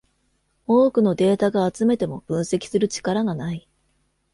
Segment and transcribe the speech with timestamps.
[0.65, 3.67] 多くのデータが集めても分析する力がない